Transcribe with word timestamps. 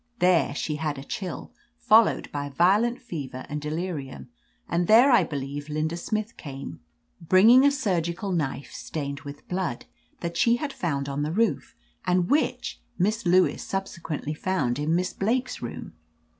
There 0.17 0.55
she 0.55 0.77
had 0.77 0.97
a 0.97 1.03
chill, 1.03 1.53
followed 1.77 2.31
by 2.31 2.49
violent 2.49 2.99
fever 2.99 3.45
and 3.47 3.61
de 3.61 3.69
lirium, 3.69 4.29
and 4.67 4.87
there 4.87 5.11
I 5.11 5.23
believe 5.23 5.69
Linda 5.69 5.95
Smith 5.95 6.37
came, 6.37 6.79
bringing 7.21 7.63
a 7.63 7.69
surgical 7.69 8.31
knife 8.31 8.71
stained 8.73 9.19
with 9.19 9.47
blood, 9.47 9.81
202 9.81 9.85
OF 9.85 9.91
LETITIA 9.91 10.17
CARBERRY 10.17 10.19
that 10.21 10.37
she 10.37 10.55
had 10.55 10.73
found 10.91 11.07
on 11.07 11.21
the 11.21 11.31
roof, 11.31 11.75
and 12.03 12.31
which 12.31 12.81
Miss 12.97 13.27
Lewis 13.27 13.61
subsequently 13.61 14.33
found 14.33 14.79
in 14.79 14.95
Miss 14.95 15.13
Blake's 15.13 15.61
room. 15.61 15.93